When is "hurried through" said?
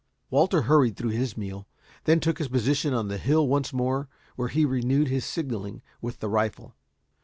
0.63-1.11